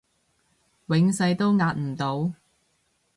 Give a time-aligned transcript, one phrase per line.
[0.87, 2.33] 永世都壓唔到